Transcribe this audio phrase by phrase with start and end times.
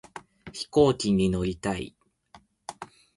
[0.51, 1.95] 飛行機に乗りたい